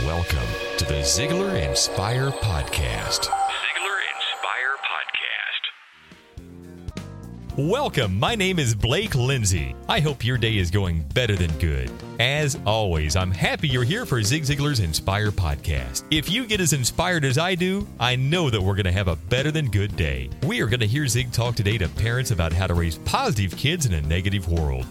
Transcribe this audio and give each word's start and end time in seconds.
Welcome 0.00 0.48
to 0.78 0.86
the 0.86 1.00
Ziglar 1.02 1.68
Inspire 1.68 2.30
Podcast. 2.30 3.28
Ziglar 3.28 3.98
Inspire 4.16 4.78
Podcast. 4.88 5.68
Welcome. 7.58 8.18
My 8.18 8.34
name 8.34 8.58
is 8.58 8.74
Blake 8.74 9.14
Lindsay. 9.14 9.76
I 9.90 10.00
hope 10.00 10.24
your 10.24 10.38
day 10.38 10.56
is 10.56 10.70
going 10.70 11.02
better 11.14 11.36
than 11.36 11.52
good. 11.58 11.90
As 12.18 12.58
always, 12.64 13.16
I'm 13.16 13.30
happy 13.30 13.68
you're 13.68 13.84
here 13.84 14.06
for 14.06 14.22
Zig 14.22 14.44
Ziglar's 14.44 14.80
Inspire 14.80 15.30
Podcast. 15.30 16.04
If 16.10 16.30
you 16.30 16.46
get 16.46 16.62
as 16.62 16.72
inspired 16.72 17.26
as 17.26 17.36
I 17.36 17.54
do, 17.54 17.86
I 18.00 18.16
know 18.16 18.48
that 18.48 18.62
we're 18.62 18.74
going 18.74 18.86
to 18.86 18.92
have 18.92 19.08
a 19.08 19.16
better 19.16 19.50
than 19.50 19.70
good 19.70 19.94
day. 19.94 20.30
We 20.44 20.62
are 20.62 20.68
going 20.68 20.80
to 20.80 20.86
hear 20.86 21.06
Zig 21.06 21.32
talk 21.32 21.54
today 21.54 21.76
to 21.76 21.88
parents 21.90 22.30
about 22.30 22.54
how 22.54 22.66
to 22.66 22.72
raise 22.72 22.96
positive 22.96 23.54
kids 23.58 23.84
in 23.84 23.92
a 23.92 24.00
negative 24.00 24.48
world. 24.48 24.86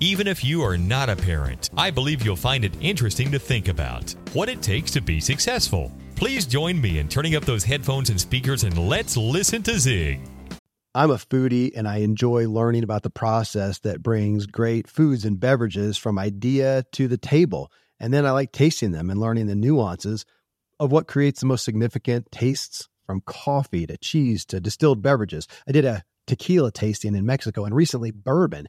Even 0.00 0.28
if 0.28 0.44
you 0.44 0.62
are 0.62 0.78
not 0.78 1.08
a 1.08 1.16
parent, 1.16 1.70
I 1.76 1.90
believe 1.90 2.24
you'll 2.24 2.36
find 2.36 2.64
it 2.64 2.72
interesting 2.80 3.32
to 3.32 3.38
think 3.40 3.66
about 3.66 4.14
what 4.32 4.48
it 4.48 4.62
takes 4.62 4.92
to 4.92 5.00
be 5.00 5.18
successful. 5.18 5.90
Please 6.14 6.46
join 6.46 6.80
me 6.80 7.00
in 7.00 7.08
turning 7.08 7.34
up 7.34 7.44
those 7.44 7.64
headphones 7.64 8.08
and 8.08 8.20
speakers 8.20 8.62
and 8.62 8.78
let's 8.78 9.16
listen 9.16 9.60
to 9.64 9.76
Zig. 9.76 10.20
I'm 10.94 11.10
a 11.10 11.16
foodie 11.16 11.72
and 11.74 11.88
I 11.88 11.96
enjoy 11.96 12.48
learning 12.48 12.84
about 12.84 13.02
the 13.02 13.10
process 13.10 13.80
that 13.80 14.00
brings 14.00 14.46
great 14.46 14.88
foods 14.88 15.24
and 15.24 15.40
beverages 15.40 15.98
from 15.98 16.16
idea 16.16 16.84
to 16.92 17.08
the 17.08 17.18
table. 17.18 17.72
And 17.98 18.14
then 18.14 18.24
I 18.24 18.30
like 18.30 18.52
tasting 18.52 18.92
them 18.92 19.10
and 19.10 19.18
learning 19.18 19.48
the 19.48 19.56
nuances 19.56 20.24
of 20.78 20.92
what 20.92 21.08
creates 21.08 21.40
the 21.40 21.46
most 21.46 21.64
significant 21.64 22.30
tastes 22.30 22.88
from 23.04 23.20
coffee 23.22 23.84
to 23.88 23.96
cheese 23.96 24.44
to 24.46 24.60
distilled 24.60 25.02
beverages. 25.02 25.48
I 25.66 25.72
did 25.72 25.84
a 25.84 26.04
tequila 26.28 26.70
tasting 26.70 27.16
in 27.16 27.26
Mexico 27.26 27.64
and 27.64 27.74
recently 27.74 28.12
bourbon. 28.12 28.68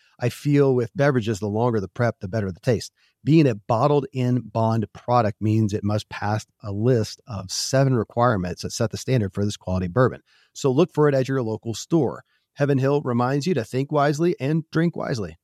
I 0.21 0.29
feel 0.29 0.75
with 0.75 0.95
beverages, 0.95 1.39
the 1.39 1.47
longer 1.47 1.79
the 1.79 1.87
prep, 1.87 2.19
the 2.19 2.27
better 2.27 2.51
the 2.51 2.59
taste. 2.59 2.93
Being 3.23 3.47
a 3.47 3.55
bottled 3.55 4.05
in 4.13 4.41
bond 4.41 4.85
product 4.93 5.41
means 5.41 5.73
it 5.73 5.83
must 5.83 6.09
pass 6.09 6.45
a 6.63 6.71
list 6.71 7.21
of 7.27 7.51
seven 7.51 7.95
requirements 7.95 8.61
that 8.61 8.71
set 8.71 8.91
the 8.91 8.97
standard 8.97 9.33
for 9.33 9.43
this 9.43 9.57
quality 9.57 9.87
bourbon. 9.87 10.21
So 10.53 10.71
look 10.71 10.93
for 10.93 11.07
it 11.09 11.15
at 11.15 11.27
your 11.27 11.41
local 11.41 11.73
store. 11.73 12.23
Heaven 12.53 12.77
Hill 12.77 13.01
reminds 13.01 13.47
you 13.47 13.53
to 13.55 13.63
think 13.63 13.91
wisely 13.91 14.35
and 14.39 14.63
drink 14.71 14.95
wisely. 14.95 15.37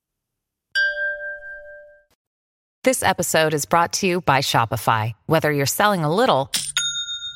This 2.83 3.03
episode 3.03 3.53
is 3.53 3.65
brought 3.65 3.93
to 3.93 4.07
you 4.07 4.21
by 4.21 4.39
Shopify. 4.39 5.13
Whether 5.25 5.51
you're 5.51 5.65
selling 5.65 6.03
a 6.03 6.13
little 6.13 6.51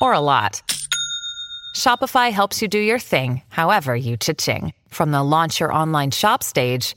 or 0.00 0.12
a 0.12 0.20
lot, 0.20 0.62
Shopify 1.76 2.30
helps 2.30 2.62
you 2.62 2.68
do 2.68 2.78
your 2.78 2.98
thing, 2.98 3.42
however 3.48 3.94
you 3.94 4.16
cha-ching. 4.16 4.72
From 4.88 5.10
the 5.10 5.22
launch 5.22 5.60
your 5.60 5.72
online 5.72 6.10
shop 6.10 6.42
stage 6.42 6.96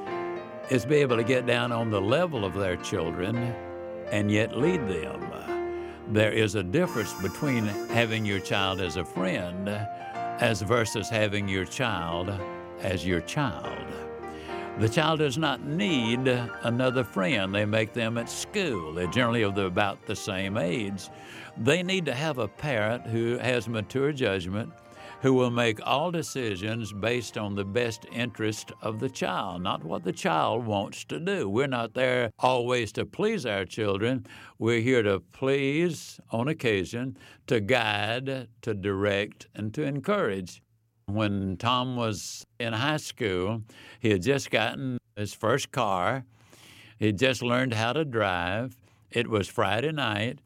is 0.71 0.85
be 0.85 0.95
able 0.95 1.17
to 1.17 1.23
get 1.23 1.45
down 1.45 1.69
on 1.73 1.91
the 1.91 1.99
level 1.99 2.45
of 2.45 2.53
their 2.53 2.77
children 2.77 3.35
and 4.09 4.31
yet 4.31 4.57
lead 4.57 4.79
them. 4.87 5.21
There 6.13 6.31
is 6.31 6.55
a 6.55 6.63
difference 6.63 7.13
between 7.15 7.65
having 7.65 8.25
your 8.25 8.39
child 8.39 8.79
as 8.79 8.95
a 8.95 9.03
friend 9.03 9.67
as 9.67 10.61
versus 10.61 11.09
having 11.09 11.49
your 11.49 11.65
child 11.65 12.31
as 12.79 13.05
your 13.05 13.19
child. 13.19 13.85
The 14.79 14.87
child 14.87 15.19
does 15.19 15.37
not 15.37 15.61
need 15.65 16.25
another 16.63 17.03
friend. 17.03 17.53
They 17.53 17.65
make 17.65 17.91
them 17.91 18.17
at 18.17 18.29
school. 18.29 18.93
They're 18.93 19.07
generally 19.07 19.41
of 19.41 19.57
about 19.57 20.05
the 20.05 20.15
same 20.15 20.55
age. 20.55 21.09
They 21.57 21.83
need 21.83 22.05
to 22.05 22.13
have 22.13 22.37
a 22.37 22.47
parent 22.47 23.05
who 23.05 23.37
has 23.39 23.67
mature 23.67 24.13
judgment, 24.13 24.71
who 25.21 25.33
will 25.35 25.51
make 25.51 25.79
all 25.85 26.09
decisions 26.09 26.91
based 26.91 27.37
on 27.37 27.53
the 27.53 27.63
best 27.63 28.07
interest 28.11 28.71
of 28.81 28.99
the 28.99 29.09
child, 29.09 29.61
not 29.61 29.83
what 29.83 30.03
the 30.03 30.11
child 30.11 30.65
wants 30.65 31.05
to 31.05 31.19
do. 31.19 31.47
We're 31.47 31.67
not 31.67 31.93
there 31.93 32.31
always 32.39 32.91
to 32.93 33.05
please 33.05 33.45
our 33.45 33.63
children. 33.65 34.25
We're 34.57 34.81
here 34.81 35.03
to 35.03 35.19
please, 35.31 36.19
on 36.31 36.47
occasion, 36.47 37.17
to 37.45 37.59
guide, 37.59 38.47
to 38.63 38.73
direct, 38.73 39.47
and 39.53 39.71
to 39.75 39.83
encourage. 39.83 40.63
When 41.05 41.55
Tom 41.57 41.95
was 41.95 42.43
in 42.59 42.73
high 42.73 42.97
school, 42.97 43.61
he 43.99 44.09
had 44.09 44.23
just 44.23 44.49
gotten 44.49 44.97
his 45.15 45.35
first 45.35 45.71
car. 45.71 46.25
He'd 46.97 47.19
just 47.19 47.43
learned 47.43 47.75
how 47.75 47.93
to 47.93 48.05
drive. 48.05 48.75
It 49.11 49.27
was 49.27 49.47
Friday 49.47 49.91
night. 49.91 50.39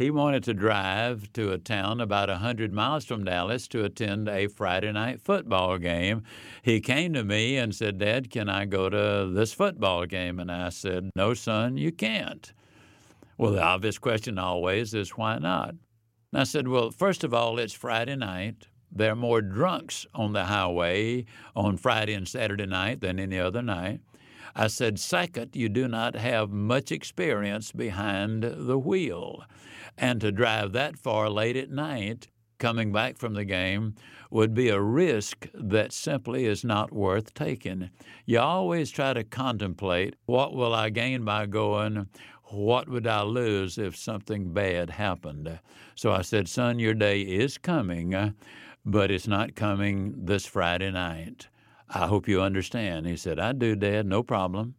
He 0.00 0.10
wanted 0.10 0.44
to 0.44 0.54
drive 0.54 1.30
to 1.34 1.52
a 1.52 1.58
town 1.58 2.00
about 2.00 2.30
a 2.30 2.40
100 2.40 2.72
miles 2.72 3.04
from 3.04 3.22
Dallas 3.22 3.68
to 3.68 3.84
attend 3.84 4.30
a 4.30 4.46
Friday 4.46 4.90
night 4.92 5.20
football 5.20 5.76
game. 5.76 6.22
He 6.62 6.80
came 6.80 7.12
to 7.12 7.22
me 7.22 7.58
and 7.58 7.74
said, 7.74 7.98
Dad, 7.98 8.30
can 8.30 8.48
I 8.48 8.64
go 8.64 8.88
to 8.88 9.30
this 9.30 9.52
football 9.52 10.06
game? 10.06 10.40
And 10.40 10.50
I 10.50 10.70
said, 10.70 11.10
No, 11.14 11.34
son, 11.34 11.76
you 11.76 11.92
can't. 11.92 12.50
Well, 13.36 13.52
the 13.52 13.62
obvious 13.62 13.98
question 13.98 14.38
always 14.38 14.94
is, 14.94 15.18
Why 15.18 15.36
not? 15.36 15.74
And 16.32 16.40
I 16.40 16.44
said, 16.44 16.66
Well, 16.66 16.90
first 16.90 17.22
of 17.22 17.34
all, 17.34 17.58
it's 17.58 17.74
Friday 17.74 18.16
night. 18.16 18.68
There 18.90 19.12
are 19.12 19.16
more 19.16 19.42
drunks 19.42 20.06
on 20.14 20.32
the 20.32 20.46
highway 20.46 21.26
on 21.54 21.76
Friday 21.76 22.14
and 22.14 22.26
Saturday 22.26 22.64
night 22.64 23.02
than 23.02 23.20
any 23.20 23.38
other 23.38 23.60
night. 23.60 24.00
I 24.54 24.66
said, 24.66 24.98
Second, 24.98 25.54
you 25.54 25.68
do 25.68 25.88
not 25.88 26.14
have 26.14 26.50
much 26.50 26.90
experience 26.92 27.72
behind 27.72 28.42
the 28.42 28.78
wheel. 28.78 29.44
And 29.96 30.20
to 30.20 30.32
drive 30.32 30.72
that 30.72 30.98
far 30.98 31.28
late 31.28 31.56
at 31.56 31.70
night, 31.70 32.28
coming 32.58 32.92
back 32.92 33.18
from 33.18 33.34
the 33.34 33.44
game, 33.44 33.94
would 34.30 34.54
be 34.54 34.68
a 34.68 34.80
risk 34.80 35.48
that 35.54 35.92
simply 35.92 36.44
is 36.44 36.62
not 36.64 36.92
worth 36.92 37.34
taking. 37.34 37.90
You 38.26 38.38
always 38.38 38.90
try 38.90 39.12
to 39.12 39.24
contemplate 39.24 40.14
what 40.26 40.54
will 40.54 40.74
I 40.74 40.90
gain 40.90 41.24
by 41.24 41.46
going? 41.46 42.08
What 42.44 42.88
would 42.88 43.06
I 43.06 43.22
lose 43.22 43.78
if 43.78 43.96
something 43.96 44.52
bad 44.52 44.90
happened? 44.90 45.58
So 45.94 46.12
I 46.12 46.22
said, 46.22 46.48
Son, 46.48 46.78
your 46.78 46.94
day 46.94 47.20
is 47.20 47.58
coming, 47.58 48.34
but 48.84 49.10
it's 49.10 49.28
not 49.28 49.54
coming 49.54 50.14
this 50.16 50.46
Friday 50.46 50.90
night. 50.90 51.48
I 51.92 52.06
hope 52.06 52.28
you 52.28 52.40
understand. 52.40 53.06
He 53.06 53.16
said, 53.16 53.40
I 53.40 53.52
do, 53.52 53.74
Dad, 53.74 54.06
no 54.06 54.22
problem. 54.22 54.74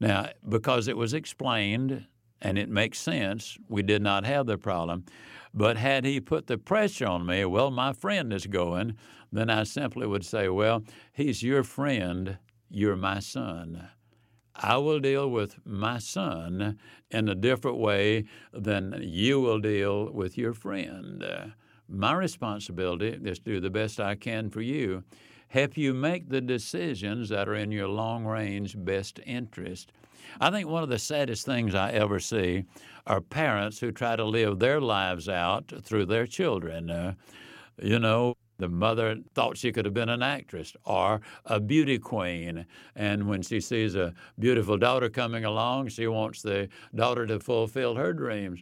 Now, 0.00 0.30
because 0.48 0.88
it 0.88 0.96
was 0.96 1.14
explained 1.14 2.06
and 2.42 2.58
it 2.58 2.68
makes 2.68 2.98
sense. 2.98 3.56
We 3.68 3.82
did 3.82 4.02
not 4.02 4.24
have 4.24 4.46
the 4.46 4.58
problem. 4.58 5.04
But 5.52 5.76
had 5.76 6.04
he 6.04 6.20
put 6.20 6.46
the 6.46 6.58
pressure 6.58 7.06
on 7.06 7.26
me, 7.26 7.44
well, 7.44 7.70
my 7.70 7.92
friend 7.92 8.32
is 8.32 8.46
going, 8.46 8.96
then 9.30 9.50
I 9.50 9.64
simply 9.64 10.06
would 10.06 10.24
say, 10.24 10.48
well, 10.48 10.82
he's 11.12 11.42
your 11.42 11.62
friend, 11.62 12.38
you're 12.68 12.96
my 12.96 13.20
son. 13.20 13.88
I 14.54 14.76
will 14.78 15.00
deal 15.00 15.30
with 15.30 15.56
my 15.64 15.98
son 15.98 16.78
in 17.10 17.28
a 17.28 17.34
different 17.34 17.78
way 17.78 18.24
than 18.52 19.00
you 19.02 19.40
will 19.40 19.58
deal 19.58 20.10
with 20.12 20.36
your 20.36 20.52
friend. 20.52 21.24
My 21.88 22.12
responsibility 22.12 23.18
is 23.22 23.38
to 23.40 23.44
do 23.44 23.60
the 23.60 23.70
best 23.70 24.00
I 24.00 24.14
can 24.14 24.50
for 24.50 24.60
you, 24.60 25.04
help 25.50 25.76
you 25.76 25.92
make 25.92 26.28
the 26.28 26.40
decisions 26.40 27.28
that 27.28 27.48
are 27.48 27.54
in 27.54 27.70
your 27.72 27.88
long 27.88 28.24
range 28.24 28.76
best 28.78 29.20
interest. 29.26 29.92
I 30.40 30.50
think 30.50 30.68
one 30.68 30.82
of 30.82 30.88
the 30.88 30.98
saddest 30.98 31.44
things 31.44 31.74
I 31.74 31.90
ever 31.90 32.20
see 32.20 32.64
are 33.06 33.20
parents 33.20 33.80
who 33.80 33.90
try 33.90 34.14
to 34.14 34.24
live 34.24 34.58
their 34.60 34.80
lives 34.80 35.28
out 35.28 35.72
through 35.82 36.06
their 36.06 36.26
children. 36.26 36.88
Uh, 36.88 37.14
you 37.82 37.98
know, 37.98 38.36
the 38.58 38.68
mother 38.68 39.16
thought 39.34 39.56
she 39.56 39.72
could 39.72 39.86
have 39.86 39.94
been 39.94 40.08
an 40.08 40.22
actress 40.22 40.76
or 40.84 41.20
a 41.46 41.58
beauty 41.58 41.98
queen. 41.98 42.66
And 42.94 43.26
when 43.26 43.42
she 43.42 43.60
sees 43.60 43.96
a 43.96 44.14
beautiful 44.38 44.76
daughter 44.76 45.08
coming 45.08 45.44
along, 45.44 45.88
she 45.88 46.06
wants 46.06 46.42
the 46.42 46.68
daughter 46.94 47.26
to 47.26 47.40
fulfill 47.40 47.96
her 47.96 48.12
dreams. 48.12 48.60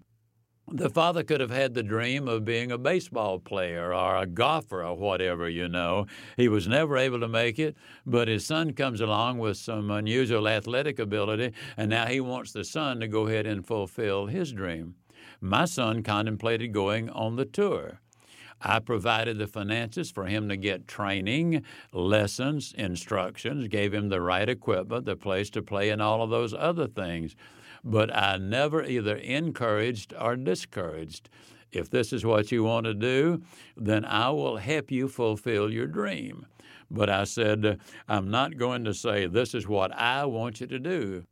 The 0.71 0.91
father 0.91 1.23
could 1.23 1.41
have 1.41 1.51
had 1.51 1.75
the 1.75 1.83
dream 1.83 2.29
of 2.29 2.45
being 2.45 2.71
a 2.71 2.79
baseball 2.79 3.39
player 3.39 3.95
or 3.95 4.17
a 4.17 4.27
golfer 4.27 4.85
or 4.85 4.97
whatever, 4.97 5.49
you 5.49 5.69
know. 5.69 6.07
He 6.37 6.49
was 6.49 6.69
never 6.69 6.97
able 6.97 7.21
to 7.21 7.29
make 7.29 7.59
it, 7.59 7.77
but 8.05 8.29
his 8.29 8.45
son 8.45 8.73
comes 8.73 9.01
along 9.01 9.39
with 9.39 9.57
some 9.57 9.91
unusual 9.91 10.49
athletic 10.49 10.99
ability, 10.99 11.53
and 11.77 11.91
now 11.91 12.07
he 12.07 12.21
wants 12.21 12.53
the 12.53 12.65
son 12.65 13.01
to 13.01 13.09
go 13.09 13.27
ahead 13.27 13.47
and 13.47 13.67
fulfill 13.67 14.27
his 14.27 14.53
dream. 14.53 14.95
My 15.41 15.65
son 15.65 16.03
contemplated 16.03 16.73
going 16.73 17.09
on 17.11 17.37
the 17.37 17.45
tour. 17.45 18.01
I 18.61 18.81
provided 18.81 19.39
the 19.39 19.47
finances 19.47 20.11
for 20.11 20.27
him 20.27 20.49
to 20.49 20.57
get 20.57 20.89
training, 20.89 21.63
lessons, 21.93 22.75
instructions, 22.77 23.69
gave 23.69 23.95
him 23.95 24.09
the 24.09 24.21
right 24.21 24.49
equipment, 24.49 25.05
the 25.05 25.17
place 25.17 25.51
to 25.51 25.63
play, 25.63 25.91
and 25.91 26.03
all 26.03 26.23
of 26.23 26.31
those 26.31 26.55
other 26.55 26.87
things 26.87 27.37
but 27.85 28.15
I 28.15 28.37
never 28.37 28.85
either 28.85 29.17
encouraged 29.17 30.15
or 30.19 30.37
discouraged. 30.37 31.29
If 31.71 31.91
this 31.91 32.13
is 32.13 32.25
what 32.25 32.51
you 32.51 32.65
want 32.65 32.85
to 32.85 32.95
do, 32.95 33.43
then 33.77 34.05
I 34.05 34.31
will 34.31 34.57
help 34.57 34.91
you 34.91 35.09
fulfill 35.09 35.71
your 35.73 35.87
dream. 35.87 36.47
But 36.91 37.11
I 37.11 37.25
said, 37.25 37.79
I'm 38.09 38.31
not 38.31 38.57
going 38.57 38.85
to 38.85 38.95
say, 38.95 39.27
this 39.27 39.55
is 39.55 39.69
what 39.69 39.93
I 39.93 40.25
want 40.25 40.61
you 40.61 40.67
to 40.67 40.79
do. 40.79 41.25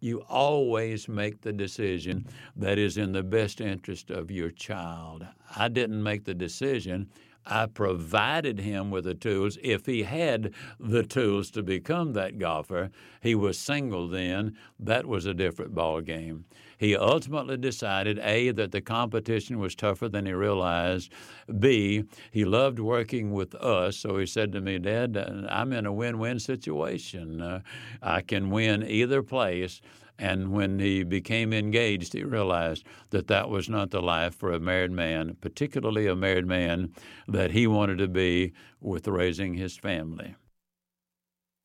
You 0.00 0.22
always 0.28 1.08
make 1.08 1.40
the 1.40 1.52
decision 1.52 2.26
that 2.56 2.78
is 2.78 2.96
in 2.96 3.12
the 3.12 3.22
best 3.22 3.60
interest 3.60 4.10
of 4.10 4.30
your 4.30 4.50
child. 4.50 5.26
I 5.56 5.68
didn't 5.68 6.02
make 6.02 6.24
the 6.24 6.34
decision. 6.34 7.08
I 7.48 7.66
provided 7.66 8.60
him 8.60 8.90
with 8.90 9.04
the 9.04 9.14
tools. 9.14 9.58
If 9.62 9.86
he 9.86 10.02
had 10.02 10.52
the 10.78 11.02
tools 11.02 11.50
to 11.52 11.62
become 11.62 12.12
that 12.12 12.38
golfer, 12.38 12.90
he 13.22 13.34
was 13.34 13.58
single 13.58 14.08
then. 14.08 14.56
That 14.78 15.06
was 15.06 15.26
a 15.26 15.34
different 15.34 15.74
ball 15.74 16.00
game. 16.00 16.44
He 16.76 16.94
ultimately 16.94 17.56
decided 17.56 18.20
A, 18.20 18.52
that 18.52 18.70
the 18.70 18.80
competition 18.80 19.58
was 19.58 19.74
tougher 19.74 20.08
than 20.08 20.26
he 20.26 20.32
realized. 20.32 21.12
B, 21.58 22.04
he 22.30 22.44
loved 22.44 22.78
working 22.78 23.32
with 23.32 23.54
us. 23.56 23.96
So 23.96 24.18
he 24.18 24.26
said 24.26 24.52
to 24.52 24.60
me, 24.60 24.78
Dad, 24.78 25.16
I'm 25.50 25.72
in 25.72 25.86
a 25.86 25.92
win 25.92 26.18
win 26.18 26.38
situation. 26.38 27.40
Uh, 27.40 27.60
I 28.00 28.20
can 28.20 28.50
win 28.50 28.84
either 28.84 29.24
place. 29.24 29.80
And 30.18 30.52
when 30.52 30.80
he 30.80 31.04
became 31.04 31.52
engaged, 31.52 32.12
he 32.12 32.24
realized 32.24 32.84
that 33.10 33.28
that 33.28 33.48
was 33.48 33.68
not 33.68 33.90
the 33.90 34.02
life 34.02 34.34
for 34.34 34.52
a 34.52 34.58
married 34.58 34.90
man, 34.90 35.36
particularly 35.40 36.06
a 36.06 36.16
married 36.16 36.46
man 36.46 36.92
that 37.28 37.52
he 37.52 37.66
wanted 37.66 37.98
to 37.98 38.08
be 38.08 38.52
with 38.80 39.06
raising 39.06 39.54
his 39.54 39.76
family. 39.76 40.34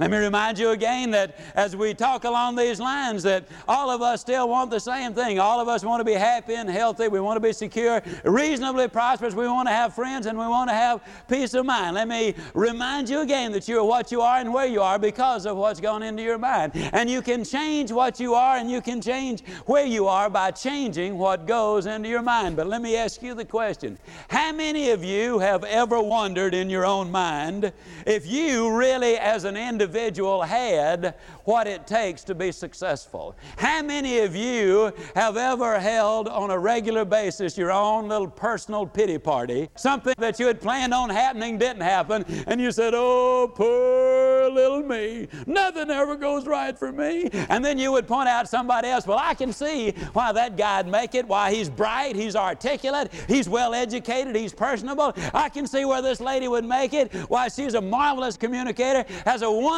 Let 0.03 0.11
me 0.11 0.17
remind 0.17 0.59
you 0.59 0.71
again 0.71 1.11
that 1.11 1.39
as 1.55 1.77
we 1.77 1.93
talk 1.93 2.25
along 2.25 2.57
these 2.57 2.77
lines, 2.77 3.23
that 3.23 3.45
all 3.69 3.89
of 3.89 4.01
us 4.01 4.19
still 4.19 4.49
want 4.49 4.69
the 4.69 4.81
same 4.81 5.13
thing. 5.13 5.39
All 5.39 5.61
of 5.61 5.69
us 5.69 5.85
want 5.85 6.01
to 6.01 6.03
be 6.03 6.11
happy 6.11 6.55
and 6.55 6.69
healthy. 6.69 7.07
We 7.07 7.21
want 7.21 7.37
to 7.37 7.39
be 7.39 7.53
secure, 7.53 8.03
reasonably 8.25 8.89
prosperous. 8.89 9.33
We 9.33 9.47
want 9.47 9.69
to 9.69 9.73
have 9.73 9.95
friends 9.95 10.25
and 10.25 10.37
we 10.37 10.45
want 10.45 10.69
to 10.69 10.73
have 10.73 11.01
peace 11.29 11.53
of 11.53 11.65
mind. 11.65 11.95
Let 11.95 12.09
me 12.09 12.35
remind 12.53 13.07
you 13.07 13.21
again 13.21 13.53
that 13.53 13.69
you're 13.69 13.85
what 13.85 14.11
you 14.11 14.19
are 14.19 14.39
and 14.39 14.53
where 14.53 14.65
you 14.65 14.81
are 14.81 14.99
because 14.99 15.45
of 15.45 15.55
what's 15.55 15.79
gone 15.79 16.03
into 16.03 16.21
your 16.21 16.37
mind. 16.37 16.73
And 16.91 17.09
you 17.09 17.21
can 17.21 17.45
change 17.45 17.89
what 17.89 18.19
you 18.19 18.33
are 18.33 18.57
and 18.57 18.69
you 18.69 18.81
can 18.81 18.99
change 18.99 19.45
where 19.67 19.85
you 19.85 20.07
are 20.07 20.29
by 20.29 20.51
changing 20.51 21.17
what 21.17 21.47
goes 21.47 21.85
into 21.85 22.09
your 22.09 22.23
mind. 22.23 22.57
But 22.57 22.67
let 22.67 22.81
me 22.81 22.97
ask 22.97 23.23
you 23.23 23.35
the 23.35 23.45
question 23.45 23.97
How 24.27 24.51
many 24.51 24.89
of 24.89 25.01
you 25.01 25.39
have 25.39 25.63
ever 25.63 26.01
wondered 26.01 26.53
in 26.53 26.69
your 26.69 26.85
own 26.85 27.09
mind 27.09 27.71
if 28.05 28.27
you 28.27 28.77
really, 28.77 29.17
as 29.17 29.45
an 29.45 29.55
individual, 29.55 29.92
individual 29.93 30.41
had 30.41 31.13
what 31.43 31.67
it 31.67 31.85
takes 31.85 32.23
to 32.23 32.33
be 32.33 32.51
successful. 32.51 33.35
How 33.57 33.83
many 33.83 34.19
of 34.19 34.35
you 34.35 34.91
have 35.15 35.37
ever 35.37 35.79
held 35.79 36.27
on 36.27 36.49
a 36.49 36.57
regular 36.57 37.05
basis 37.05 37.57
your 37.57 37.71
own 37.71 38.07
little 38.07 38.27
personal 38.27 38.87
pity 38.87 39.19
party? 39.19 39.69
Something 39.75 40.15
that 40.17 40.39
you 40.39 40.47
had 40.47 40.59
planned 40.59 40.93
on 40.93 41.09
happening 41.09 41.57
didn't 41.57 41.83
happen, 41.83 42.25
and 42.47 42.59
you 42.59 42.71
said, 42.71 42.93
Oh, 42.95 43.51
poor 43.53 44.49
little 44.49 44.81
me. 44.81 45.27
Nothing 45.45 45.91
ever 45.91 46.15
goes 46.15 46.47
right 46.47 46.77
for 46.77 46.91
me. 46.91 47.29
And 47.49 47.63
then 47.63 47.77
you 47.77 47.91
would 47.91 48.07
point 48.07 48.29
out 48.29 48.49
somebody 48.49 48.87
else, 48.87 49.05
Well, 49.05 49.19
I 49.21 49.35
can 49.35 49.53
see 49.53 49.91
why 50.13 50.31
that 50.31 50.57
guy'd 50.57 50.87
make 50.87 51.13
it, 51.13 51.27
why 51.27 51.53
he's 51.53 51.69
bright, 51.69 52.15
he's 52.15 52.35
articulate, 52.35 53.11
he's 53.27 53.47
well 53.47 53.75
educated, 53.75 54.35
he's 54.35 54.53
personable. 54.53 55.13
I 55.33 55.49
can 55.49 55.67
see 55.67 55.85
where 55.85 56.01
this 56.01 56.19
lady 56.19 56.47
would 56.47 56.65
make 56.65 56.93
it, 56.93 57.13
why 57.29 57.47
she's 57.49 57.75
a 57.75 57.81
marvelous 57.81 58.37
communicator, 58.37 59.05
has 59.25 59.43
a 59.43 59.51
wonderful 59.51 59.72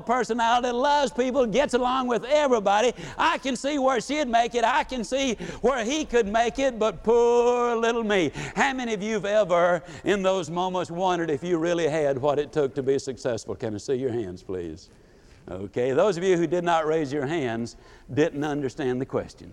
personality, 0.00 0.70
loves 0.70 1.12
people, 1.12 1.46
gets 1.46 1.74
along 1.74 2.06
with 2.06 2.24
everybody. 2.24 2.92
I 3.18 3.38
can 3.38 3.56
see 3.56 3.78
where 3.78 4.00
she'd 4.00 4.28
make 4.28 4.54
it. 4.54 4.64
I 4.64 4.84
can 4.84 5.04
see 5.04 5.34
where 5.60 5.84
he 5.84 6.04
could 6.04 6.26
make 6.26 6.58
it, 6.58 6.78
but 6.78 7.02
poor 7.02 7.76
little 7.76 8.04
me. 8.04 8.32
How 8.54 8.72
many 8.72 8.94
of 8.94 9.02
you 9.02 9.14
have 9.14 9.24
ever, 9.24 9.82
in 10.04 10.22
those 10.22 10.50
moments, 10.50 10.90
wondered 10.90 11.30
if 11.30 11.42
you 11.42 11.58
really 11.58 11.88
had 11.88 12.18
what 12.18 12.38
it 12.38 12.52
took 12.52 12.74
to 12.74 12.82
be 12.82 12.98
successful? 12.98 13.54
Can 13.54 13.74
I 13.74 13.78
see 13.78 13.94
your 13.94 14.12
hands, 14.12 14.42
please? 14.42 14.90
Okay, 15.50 15.92
those 15.92 16.16
of 16.16 16.22
you 16.22 16.36
who 16.36 16.46
did 16.46 16.64
not 16.64 16.86
raise 16.86 17.12
your 17.12 17.26
hands 17.26 17.76
didn't 18.12 18.44
understand 18.44 19.00
the 19.00 19.06
question. 19.06 19.52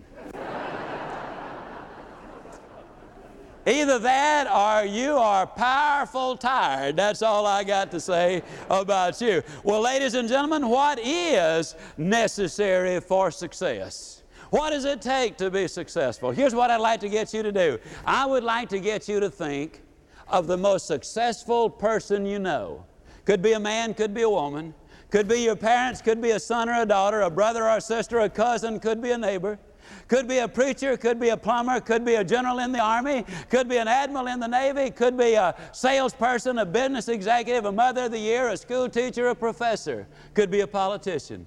Either 3.68 3.98
that 3.98 4.46
or 4.46 4.86
you 4.86 5.12
are 5.18 5.46
powerful 5.46 6.38
tired. 6.38 6.96
That's 6.96 7.20
all 7.20 7.44
I 7.44 7.64
got 7.64 7.90
to 7.90 8.00
say 8.00 8.42
about 8.70 9.20
you. 9.20 9.42
Well, 9.62 9.82
ladies 9.82 10.14
and 10.14 10.26
gentlemen, 10.26 10.68
what 10.68 10.98
is 10.98 11.74
necessary 11.98 12.98
for 13.00 13.30
success? 13.30 14.22
What 14.48 14.70
does 14.70 14.86
it 14.86 15.02
take 15.02 15.36
to 15.36 15.50
be 15.50 15.68
successful? 15.68 16.30
Here's 16.30 16.54
what 16.54 16.70
I'd 16.70 16.80
like 16.80 17.00
to 17.00 17.10
get 17.10 17.34
you 17.34 17.42
to 17.42 17.52
do 17.52 17.78
I 18.06 18.24
would 18.24 18.42
like 18.42 18.70
to 18.70 18.80
get 18.80 19.06
you 19.06 19.20
to 19.20 19.28
think 19.28 19.82
of 20.28 20.46
the 20.46 20.56
most 20.56 20.86
successful 20.86 21.68
person 21.68 22.24
you 22.24 22.38
know. 22.38 22.86
Could 23.26 23.42
be 23.42 23.52
a 23.52 23.60
man, 23.60 23.92
could 23.92 24.14
be 24.14 24.22
a 24.22 24.30
woman, 24.30 24.72
could 25.10 25.28
be 25.28 25.40
your 25.40 25.56
parents, 25.56 26.00
could 26.00 26.22
be 26.22 26.30
a 26.30 26.40
son 26.40 26.70
or 26.70 26.80
a 26.80 26.86
daughter, 26.86 27.20
a 27.20 27.30
brother 27.30 27.64
or 27.64 27.76
a 27.76 27.80
sister, 27.82 28.20
a 28.20 28.30
cousin, 28.30 28.80
could 28.80 29.02
be 29.02 29.10
a 29.10 29.18
neighbor. 29.18 29.58
Could 30.08 30.26
be 30.26 30.38
a 30.38 30.48
preacher, 30.48 30.96
could 30.96 31.20
be 31.20 31.28
a 31.30 31.36
plumber, 31.36 31.80
could 31.80 32.04
be 32.04 32.14
a 32.14 32.24
general 32.24 32.58
in 32.60 32.72
the 32.72 32.80
Army, 32.80 33.24
could 33.50 33.68
be 33.68 33.76
an 33.76 33.88
admiral 33.88 34.26
in 34.26 34.40
the 34.40 34.46
Navy, 34.46 34.90
could 34.90 35.16
be 35.16 35.34
a 35.34 35.54
salesperson, 35.72 36.58
a 36.58 36.66
business 36.66 37.08
executive, 37.08 37.64
a 37.66 37.72
mother 37.72 38.04
of 38.04 38.12
the 38.12 38.18
year, 38.18 38.48
a 38.48 38.56
school 38.56 38.88
teacher, 38.88 39.28
a 39.28 39.34
professor, 39.34 40.06
could 40.34 40.50
be 40.50 40.60
a 40.60 40.66
politician. 40.66 41.46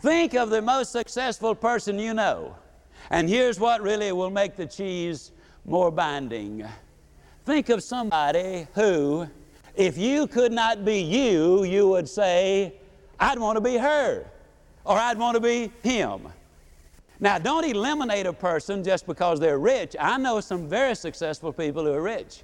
Think 0.00 0.34
of 0.34 0.50
the 0.50 0.62
most 0.62 0.92
successful 0.92 1.54
person 1.54 1.98
you 1.98 2.14
know. 2.14 2.56
And 3.10 3.28
here's 3.28 3.58
what 3.58 3.82
really 3.82 4.12
will 4.12 4.30
make 4.30 4.56
the 4.56 4.66
cheese 4.66 5.32
more 5.64 5.90
binding. 5.90 6.64
Think 7.44 7.68
of 7.68 7.82
somebody 7.82 8.66
who, 8.74 9.26
if 9.74 9.96
you 9.98 10.26
could 10.26 10.52
not 10.52 10.84
be 10.84 11.00
you, 11.00 11.64
you 11.64 11.88
would 11.88 12.08
say, 12.08 12.74
I'd 13.18 13.38
want 13.38 13.56
to 13.56 13.60
be 13.60 13.76
her, 13.76 14.24
or 14.84 14.96
I'd 14.96 15.18
want 15.18 15.34
to 15.34 15.40
be 15.40 15.72
him. 15.82 16.28
Now, 17.20 17.38
don't 17.38 17.64
eliminate 17.64 18.26
a 18.26 18.32
person 18.32 18.84
just 18.84 19.06
because 19.06 19.40
they're 19.40 19.58
rich. 19.58 19.96
I 19.98 20.18
know 20.18 20.40
some 20.40 20.68
very 20.68 20.94
successful 20.94 21.52
people 21.52 21.84
who 21.84 21.92
are 21.92 22.02
rich. 22.02 22.42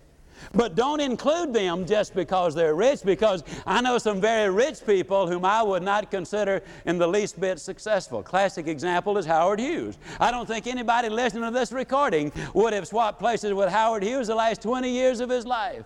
But 0.52 0.74
don't 0.74 1.00
include 1.00 1.52
them 1.52 1.86
just 1.86 2.12
because 2.14 2.54
they're 2.54 2.74
rich, 2.74 3.02
because 3.04 3.44
I 3.66 3.80
know 3.80 3.98
some 3.98 4.20
very 4.20 4.50
rich 4.50 4.84
people 4.84 5.28
whom 5.28 5.44
I 5.44 5.62
would 5.62 5.82
not 5.82 6.10
consider 6.10 6.62
in 6.86 6.98
the 6.98 7.06
least 7.06 7.40
bit 7.40 7.60
successful. 7.60 8.22
Classic 8.22 8.66
example 8.66 9.16
is 9.16 9.26
Howard 9.26 9.60
Hughes. 9.60 9.96
I 10.18 10.30
don't 10.30 10.46
think 10.46 10.66
anybody 10.66 11.08
listening 11.08 11.44
to 11.44 11.50
this 11.50 11.72
recording 11.72 12.32
would 12.52 12.72
have 12.72 12.86
swapped 12.86 13.18
places 13.20 13.52
with 13.54 13.68
Howard 13.70 14.02
Hughes 14.02 14.26
the 14.26 14.34
last 14.34 14.60
20 14.62 14.90
years 14.90 15.20
of 15.20 15.30
his 15.30 15.46
life. 15.46 15.84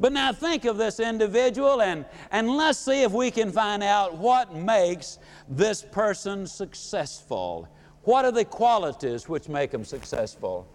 But 0.00 0.12
now 0.12 0.32
think 0.32 0.64
of 0.64 0.76
this 0.76 1.00
individual 1.00 1.82
and, 1.82 2.04
and 2.30 2.48
let's 2.48 2.78
see 2.78 3.02
if 3.02 3.10
we 3.10 3.32
can 3.32 3.50
find 3.50 3.82
out 3.82 4.16
what 4.16 4.54
makes 4.54 5.18
this 5.48 5.82
person 5.82 6.46
successful. 6.46 7.68
What 8.08 8.24
are 8.24 8.32
the 8.32 8.46
qualities 8.46 9.28
which 9.28 9.50
make 9.50 9.70
them 9.70 9.84
successful? 9.84 10.66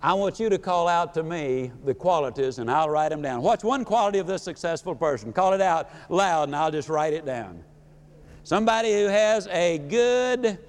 I 0.00 0.14
want 0.14 0.38
you 0.38 0.48
to 0.48 0.56
call 0.56 0.86
out 0.86 1.14
to 1.14 1.24
me 1.24 1.72
the 1.84 1.92
qualities 1.92 2.60
and 2.60 2.70
I'll 2.70 2.88
write 2.88 3.08
them 3.08 3.22
down. 3.22 3.42
What's 3.42 3.64
one 3.64 3.84
quality 3.84 4.20
of 4.20 4.28
this 4.28 4.44
successful 4.44 4.94
person? 4.94 5.32
Call 5.32 5.52
it 5.52 5.60
out 5.60 5.90
loud 6.08 6.44
and 6.44 6.54
I'll 6.54 6.70
just 6.70 6.88
write 6.88 7.12
it 7.12 7.26
down. 7.26 7.64
Somebody 8.44 8.92
who 8.92 9.08
has 9.08 9.48
a 9.48 9.78
good, 9.78 10.60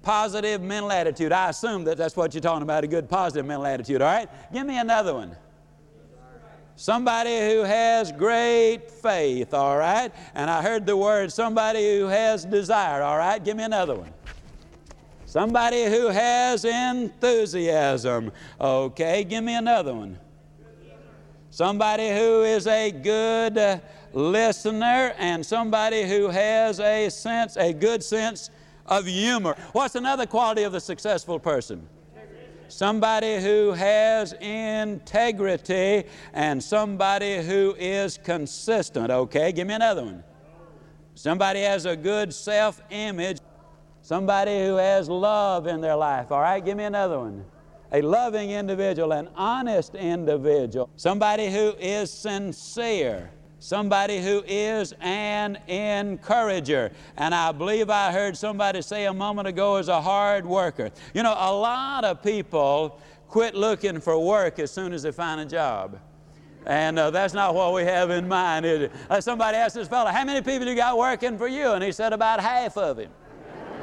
positive 0.00 0.62
mental 0.62 0.90
attitude. 0.90 1.30
I 1.30 1.50
assume 1.50 1.84
that 1.84 1.98
that's 1.98 2.16
what 2.16 2.32
you're 2.32 2.40
talking 2.40 2.62
about 2.62 2.82
a 2.82 2.86
good, 2.86 3.06
positive 3.06 3.44
mental 3.44 3.66
attitude, 3.66 4.00
all 4.00 4.10
right? 4.10 4.30
Give 4.54 4.66
me 4.66 4.78
another 4.78 5.12
one. 5.12 5.36
Somebody 6.76 7.38
who 7.50 7.64
has 7.64 8.12
great 8.12 8.90
faith, 8.90 9.52
all 9.52 9.76
right? 9.76 10.10
And 10.34 10.48
I 10.48 10.62
heard 10.62 10.86
the 10.86 10.96
word 10.96 11.30
somebody 11.30 11.98
who 11.98 12.06
has 12.06 12.46
desire, 12.46 13.02
all 13.02 13.18
right? 13.18 13.44
Give 13.44 13.58
me 13.58 13.64
another 13.64 13.94
one. 13.94 14.14
Somebody 15.36 15.84
who 15.84 16.06
has 16.06 16.64
enthusiasm. 16.64 18.32
Okay, 18.58 19.22
give 19.22 19.44
me 19.44 19.54
another 19.54 19.92
one. 19.92 20.18
Somebody 21.50 22.08
who 22.08 22.42
is 22.44 22.66
a 22.66 22.90
good 22.90 23.82
listener 24.14 25.12
and 25.18 25.44
somebody 25.44 26.08
who 26.08 26.28
has 26.28 26.80
a 26.80 27.10
sense, 27.10 27.58
a 27.58 27.74
good 27.74 28.02
sense 28.02 28.48
of 28.86 29.04
humor. 29.04 29.56
What's 29.72 29.94
another 29.94 30.24
quality 30.24 30.62
of 30.62 30.72
the 30.72 30.80
successful 30.80 31.38
person? 31.38 31.86
somebody 32.68 33.38
who 33.38 33.72
has 33.72 34.32
integrity, 34.40 36.04
and 36.32 36.64
somebody 36.64 37.42
who 37.42 37.76
is 37.78 38.18
consistent. 38.24 39.10
Okay, 39.10 39.52
give 39.52 39.68
me 39.68 39.74
another 39.74 40.02
one. 40.02 40.24
Somebody 41.14 41.60
has 41.60 41.86
a 41.86 41.96
good 41.96 42.34
self 42.34 42.82
image, 42.90 43.38
somebody 44.06 44.64
who 44.64 44.76
has 44.76 45.08
love 45.08 45.66
in 45.66 45.80
their 45.80 45.96
life. 45.96 46.30
All 46.30 46.40
right, 46.40 46.64
give 46.64 46.76
me 46.76 46.84
another 46.84 47.18
one. 47.18 47.44
A 47.90 48.00
loving 48.00 48.50
individual, 48.50 49.12
an 49.12 49.28
honest 49.34 49.96
individual, 49.96 50.88
somebody 50.94 51.50
who 51.50 51.74
is 51.80 52.10
sincere 52.10 53.30
somebody 53.58 54.20
who 54.20 54.44
is 54.46 54.94
an 55.00 55.56
encourager. 55.66 56.92
And 57.16 57.34
I 57.34 57.50
believe 57.50 57.90
I 57.90 58.12
heard 58.12 58.36
somebody 58.36 58.80
say 58.80 59.06
a 59.06 59.14
moment 59.14 59.48
ago 59.48 59.78
is 59.78 59.88
a 59.88 60.00
hard 60.00 60.46
worker. 60.46 60.90
You 61.14 61.24
know, 61.24 61.34
a 61.36 61.52
lot 61.52 62.04
of 62.04 62.22
people 62.22 63.00
quit 63.26 63.56
looking 63.56 63.98
for 63.98 64.24
work 64.24 64.60
as 64.60 64.70
soon 64.70 64.92
as 64.92 65.02
they 65.02 65.10
find 65.10 65.40
a 65.40 65.46
job. 65.46 65.98
And 66.66 66.98
uh, 66.98 67.10
that's 67.10 67.34
not 67.34 67.54
what 67.54 67.74
we 67.74 67.82
have 67.82 68.10
in 68.10 68.28
mind, 68.28 68.66
is 68.66 68.82
it? 68.82 68.92
Uh, 69.08 69.20
somebody 69.20 69.56
asked 69.56 69.74
this 69.74 69.88
fellow, 69.88 70.10
How 70.10 70.24
many 70.24 70.42
people 70.42 70.68
you 70.68 70.76
got 70.76 70.96
working 70.96 71.36
for 71.36 71.48
you? 71.48 71.72
And 71.72 71.82
he 71.82 71.90
said, 71.90 72.12
About 72.12 72.40
half 72.40 72.76
of 72.76 72.98
him. 72.98 73.10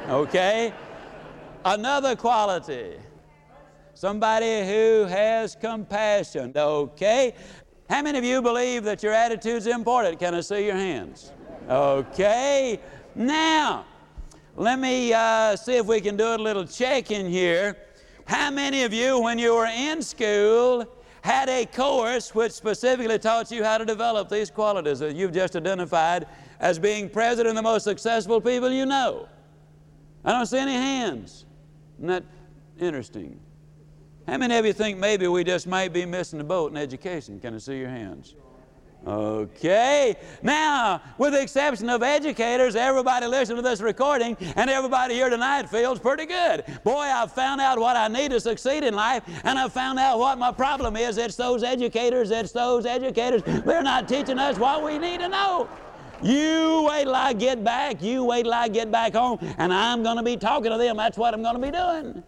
Okay? 0.08 0.72
Another 1.64 2.14
quality 2.16 2.94
somebody 3.94 4.66
who 4.66 5.04
has 5.04 5.54
compassion. 5.54 6.52
Okay? 6.54 7.34
How 7.88 8.02
many 8.02 8.18
of 8.18 8.24
you 8.24 8.42
believe 8.42 8.84
that 8.84 9.02
your 9.02 9.12
attitude's 9.12 9.66
important? 9.66 10.18
Can 10.18 10.34
I 10.34 10.40
see 10.40 10.66
your 10.66 10.74
hands? 10.74 11.32
Okay. 11.68 12.80
Now, 13.14 13.86
let 14.56 14.78
me 14.78 15.12
uh, 15.12 15.56
see 15.56 15.76
if 15.76 15.86
we 15.86 16.00
can 16.00 16.16
do 16.16 16.34
a 16.34 16.36
little 16.36 16.66
check 16.66 17.10
in 17.10 17.26
here. 17.26 17.76
How 18.26 18.50
many 18.50 18.82
of 18.82 18.92
you, 18.92 19.20
when 19.20 19.38
you 19.38 19.54
were 19.54 19.66
in 19.66 20.02
school, 20.02 20.86
had 21.22 21.48
a 21.48 21.64
course 21.66 22.34
which 22.34 22.52
specifically 22.52 23.18
taught 23.18 23.50
you 23.50 23.64
how 23.64 23.78
to 23.78 23.84
develop 23.84 24.28
these 24.28 24.50
qualities 24.50 24.98
that 24.98 25.14
you've 25.14 25.32
just 25.32 25.56
identified 25.56 26.26
as 26.60 26.78
being 26.78 27.08
present 27.08 27.48
in 27.48 27.54
the 27.54 27.62
most 27.62 27.84
successful 27.84 28.40
people 28.40 28.70
you 28.70 28.86
know? 28.86 29.28
I 30.24 30.32
don't 30.32 30.46
see 30.46 30.58
any 30.58 30.72
hands. 30.72 31.44
Isn't 31.98 32.08
that 32.08 32.24
interesting? 32.80 33.38
How 34.26 34.38
many 34.38 34.56
of 34.56 34.64
you 34.64 34.72
think 34.72 34.98
maybe 34.98 35.26
we 35.26 35.44
just 35.44 35.66
might 35.66 35.92
be 35.92 36.06
missing 36.06 36.38
the 36.38 36.44
boat 36.44 36.70
in 36.72 36.78
education? 36.78 37.38
Can 37.40 37.54
I 37.54 37.58
see 37.58 37.78
your 37.78 37.90
hands? 37.90 38.34
Okay. 39.06 40.16
Now, 40.42 41.02
with 41.18 41.34
the 41.34 41.42
exception 41.42 41.90
of 41.90 42.02
educators, 42.02 42.74
everybody 42.74 43.26
listening 43.26 43.56
to 43.56 43.62
this 43.62 43.82
recording 43.82 44.34
and 44.56 44.70
everybody 44.70 45.12
here 45.12 45.28
tonight 45.28 45.68
feels 45.68 45.98
pretty 45.98 46.24
good. 46.24 46.64
Boy, 46.84 47.02
I've 47.02 47.30
found 47.30 47.60
out 47.60 47.78
what 47.78 47.96
I 47.96 48.08
need 48.08 48.30
to 48.30 48.40
succeed 48.40 48.82
in 48.82 48.94
life, 48.94 49.22
and 49.44 49.58
I've 49.58 49.74
found 49.74 49.98
out 49.98 50.18
what 50.18 50.38
my 50.38 50.52
problem 50.52 50.96
is. 50.96 51.18
It's 51.18 51.36
those 51.36 51.62
educators, 51.62 52.30
it's 52.30 52.52
those 52.52 52.86
educators. 52.86 53.42
They're 53.42 53.82
not 53.82 54.08
teaching 54.08 54.38
us 54.38 54.58
what 54.58 54.82
we 54.82 54.96
need 54.96 55.20
to 55.20 55.28
know. 55.28 55.68
You 56.22 56.86
wait 56.88 57.04
till 57.04 57.14
I 57.14 57.32
get 57.32 57.62
back, 57.64 58.02
you 58.02 58.24
wait 58.24 58.44
till 58.44 58.54
I 58.54 58.68
get 58.68 58.90
back 58.90 59.14
home, 59.14 59.38
and 59.58 59.72
I'm 59.72 60.02
going 60.02 60.16
to 60.16 60.22
be 60.22 60.36
talking 60.36 60.70
to 60.70 60.78
them. 60.78 60.96
That's 60.96 61.18
what 61.18 61.34
I'm 61.34 61.42
going 61.42 61.56
to 61.56 61.60
be 61.60 61.70
doing. 61.70 62.22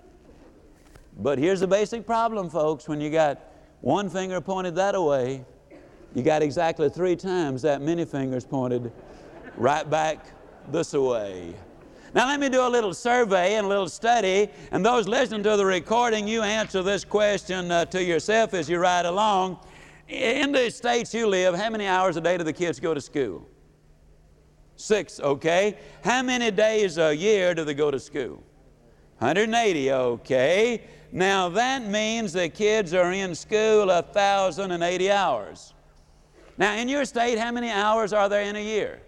But 1.18 1.38
here's 1.38 1.60
the 1.60 1.66
basic 1.66 2.06
problem, 2.06 2.50
folks. 2.50 2.88
When 2.88 3.00
you 3.00 3.10
got 3.10 3.40
one 3.80 4.10
finger 4.10 4.40
pointed 4.40 4.74
that 4.74 5.00
way, 5.00 5.44
you 6.14 6.22
got 6.22 6.42
exactly 6.42 6.88
three 6.88 7.16
times 7.16 7.62
that 7.62 7.80
many 7.80 8.04
fingers 8.04 8.44
pointed 8.44 8.92
right 9.56 9.88
back 9.88 10.26
this 10.70 10.92
way. 10.92 11.54
Now, 12.14 12.26
let 12.26 12.40
me 12.40 12.48
do 12.48 12.66
a 12.66 12.68
little 12.68 12.94
survey 12.94 13.56
and 13.56 13.66
a 13.66 13.68
little 13.68 13.88
study. 13.88 14.48
And 14.70 14.84
those 14.84 15.06
listening 15.06 15.42
to 15.42 15.56
the 15.56 15.66
recording, 15.66 16.26
you 16.26 16.42
answer 16.42 16.82
this 16.82 17.04
question 17.04 17.70
uh, 17.70 17.84
to 17.86 18.02
yourself 18.02 18.54
as 18.54 18.68
you 18.70 18.78
ride 18.78 19.04
along. 19.04 19.58
In 20.08 20.52
the 20.52 20.70
states 20.70 21.12
you 21.12 21.26
live, 21.26 21.54
how 21.54 21.68
many 21.68 21.86
hours 21.86 22.16
a 22.16 22.20
day 22.20 22.38
do 22.38 22.44
the 22.44 22.52
kids 22.52 22.80
go 22.80 22.94
to 22.94 23.00
school? 23.00 23.46
Six, 24.86 25.18
okay. 25.18 25.76
How 26.04 26.22
many 26.22 26.52
days 26.52 26.96
a 26.96 27.12
year 27.12 27.56
do 27.56 27.64
they 27.64 27.74
go 27.74 27.90
to 27.90 27.98
school? 27.98 28.40
180, 29.18 29.90
okay. 29.90 30.80
Now 31.10 31.48
that 31.48 31.84
means 31.84 32.32
the 32.32 32.48
kids 32.48 32.94
are 32.94 33.10
in 33.10 33.34
school 33.34 33.88
1,080 33.88 35.10
hours. 35.10 35.74
Now, 36.56 36.76
in 36.76 36.88
your 36.88 37.04
state, 37.04 37.36
how 37.36 37.50
many 37.50 37.68
hours 37.68 38.12
are 38.12 38.28
there 38.28 38.42
in 38.42 38.54
a 38.54 38.62
year? 38.62 39.00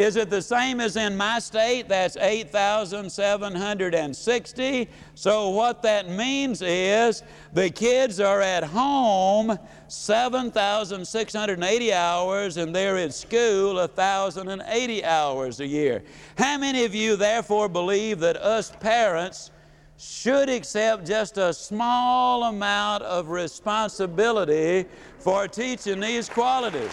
Is 0.00 0.16
it 0.16 0.30
the 0.30 0.40
same 0.40 0.80
as 0.80 0.96
in 0.96 1.14
my 1.14 1.38
state? 1.40 1.86
That's 1.86 2.16
8,760. 2.16 4.88
So, 5.14 5.50
what 5.50 5.82
that 5.82 6.08
means 6.08 6.62
is 6.62 7.22
the 7.52 7.68
kids 7.68 8.18
are 8.18 8.40
at 8.40 8.64
home 8.64 9.58
7,680 9.88 11.92
hours 11.92 12.56
and 12.56 12.74
they're 12.74 12.96
at 12.96 13.12
school 13.12 13.74
1,080 13.74 15.04
hours 15.04 15.60
a 15.60 15.66
year. 15.66 16.02
How 16.38 16.56
many 16.56 16.86
of 16.86 16.94
you, 16.94 17.16
therefore, 17.16 17.68
believe 17.68 18.20
that 18.20 18.38
us 18.38 18.72
parents 18.80 19.50
should 19.98 20.48
accept 20.48 21.06
just 21.06 21.36
a 21.36 21.52
small 21.52 22.44
amount 22.44 23.02
of 23.02 23.28
responsibility 23.28 24.86
for 25.18 25.46
teaching 25.46 26.00
these 26.00 26.30
qualities? 26.30 26.90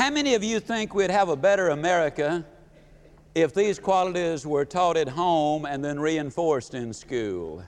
How 0.00 0.08
many 0.08 0.32
of 0.32 0.42
you 0.42 0.60
think 0.60 0.94
we'd 0.94 1.10
have 1.10 1.28
a 1.28 1.36
better 1.36 1.68
America 1.68 2.42
if 3.34 3.52
these 3.52 3.78
qualities 3.78 4.46
were 4.46 4.64
taught 4.64 4.96
at 4.96 5.10
home 5.10 5.66
and 5.66 5.84
then 5.84 6.00
reinforced 6.00 6.72
in 6.72 6.94
school? 6.94 7.62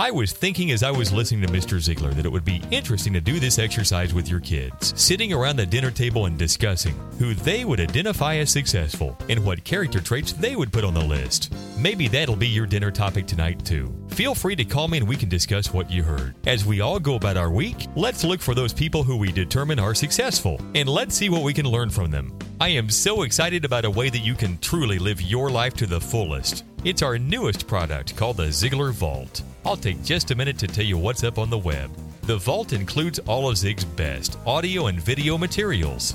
I 0.00 0.10
was 0.10 0.32
thinking 0.32 0.70
as 0.70 0.82
I 0.82 0.90
was 0.90 1.12
listening 1.12 1.42
to 1.42 1.52
Mr. 1.52 1.76
Ziglar 1.76 2.14
that 2.14 2.24
it 2.24 2.32
would 2.32 2.42
be 2.42 2.62
interesting 2.70 3.12
to 3.12 3.20
do 3.20 3.38
this 3.38 3.58
exercise 3.58 4.14
with 4.14 4.30
your 4.30 4.40
kids, 4.40 4.98
sitting 4.98 5.30
around 5.30 5.56
the 5.56 5.66
dinner 5.66 5.90
table 5.90 6.24
and 6.24 6.38
discussing 6.38 6.94
who 7.18 7.34
they 7.34 7.66
would 7.66 7.80
identify 7.80 8.36
as 8.36 8.50
successful 8.50 9.14
and 9.28 9.44
what 9.44 9.62
character 9.62 10.00
traits 10.00 10.32
they 10.32 10.56
would 10.56 10.72
put 10.72 10.84
on 10.84 10.94
the 10.94 11.04
list. 11.04 11.52
Maybe 11.76 12.08
that'll 12.08 12.34
be 12.34 12.48
your 12.48 12.64
dinner 12.64 12.90
topic 12.90 13.26
tonight, 13.26 13.62
too. 13.62 13.94
Feel 14.08 14.34
free 14.34 14.56
to 14.56 14.64
call 14.64 14.88
me 14.88 14.96
and 14.96 15.06
we 15.06 15.16
can 15.16 15.28
discuss 15.28 15.70
what 15.70 15.90
you 15.90 16.02
heard. 16.02 16.34
As 16.46 16.64
we 16.64 16.80
all 16.80 16.98
go 16.98 17.16
about 17.16 17.36
our 17.36 17.50
week, 17.50 17.86
let's 17.94 18.24
look 18.24 18.40
for 18.40 18.54
those 18.54 18.72
people 18.72 19.02
who 19.02 19.18
we 19.18 19.30
determine 19.30 19.78
are 19.78 19.94
successful 19.94 20.58
and 20.74 20.88
let's 20.88 21.14
see 21.14 21.28
what 21.28 21.42
we 21.42 21.52
can 21.52 21.66
learn 21.66 21.90
from 21.90 22.10
them. 22.10 22.32
I 22.60 22.68
am 22.68 22.90
so 22.90 23.22
excited 23.22 23.64
about 23.64 23.86
a 23.86 23.90
way 23.90 24.10
that 24.10 24.18
you 24.18 24.34
can 24.34 24.58
truly 24.58 24.98
live 24.98 25.22
your 25.22 25.48
life 25.48 25.72
to 25.76 25.86
the 25.86 25.98
fullest. 25.98 26.64
It's 26.84 27.00
our 27.00 27.16
newest 27.18 27.66
product 27.66 28.14
called 28.16 28.36
the 28.36 28.48
Ziglar 28.48 28.92
Vault. 28.92 29.42
I'll 29.64 29.78
take 29.78 30.04
just 30.04 30.30
a 30.30 30.34
minute 30.34 30.58
to 30.58 30.66
tell 30.66 30.84
you 30.84 30.98
what's 30.98 31.24
up 31.24 31.38
on 31.38 31.48
the 31.48 31.56
web. 31.56 31.90
The 32.24 32.36
Vault 32.36 32.74
includes 32.74 33.18
all 33.20 33.48
of 33.48 33.56
Zig's 33.56 33.86
best 33.86 34.36
audio 34.44 34.88
and 34.88 35.00
video 35.00 35.38
materials. 35.38 36.14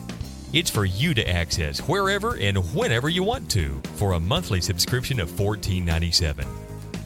It's 0.53 0.69
for 0.69 0.85
you 0.85 1.15
to 1.15 1.27
access 1.27 1.79
wherever 1.79 2.35
and 2.35 2.59
whenever 2.75 3.09
you 3.09 3.23
want 3.23 3.49
to 3.49 3.81
for 3.95 4.13
a 4.13 4.19
monthly 4.19 4.61
subscription 4.61 5.19
of 5.19 5.31
$14.97. 5.31 6.45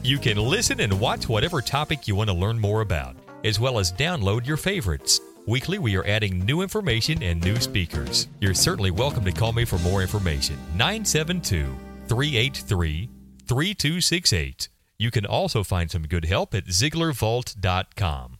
You 0.04 0.18
can 0.18 0.36
listen 0.36 0.80
and 0.80 1.00
watch 1.00 1.30
whatever 1.30 1.62
topic 1.62 2.06
you 2.06 2.14
want 2.14 2.28
to 2.28 2.36
learn 2.36 2.58
more 2.58 2.82
about, 2.82 3.16
as 3.42 3.58
well 3.58 3.78
as 3.78 3.90
download 3.90 4.46
your 4.46 4.58
favorites. 4.58 5.22
Weekly, 5.46 5.78
we 5.78 5.96
are 5.96 6.06
adding 6.06 6.44
new 6.44 6.60
information 6.60 7.22
and 7.22 7.42
new 7.42 7.56
speakers. 7.56 8.28
You're 8.40 8.54
certainly 8.54 8.90
welcome 8.90 9.24
to 9.24 9.32
call 9.32 9.52
me 9.52 9.64
for 9.64 9.78
more 9.78 10.02
information. 10.02 10.56
972 10.76 11.74
383 12.08 13.08
3268. 13.46 14.68
You 14.98 15.10
can 15.10 15.24
also 15.24 15.64
find 15.64 15.90
some 15.90 16.02
good 16.02 16.26
help 16.26 16.54
at 16.54 16.66
ZiglarVault.com. 16.66 18.38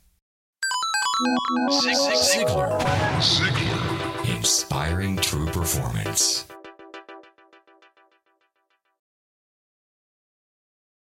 Ziglar. 1.70 2.80
Ziglar. 3.20 4.36
Inspiring 4.36 5.16
true 5.16 5.46
performance. 5.46 6.44